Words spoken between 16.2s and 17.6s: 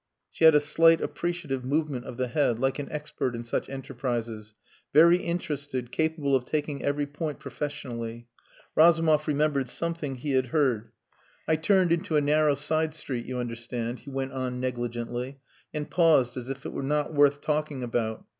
as if it were not worth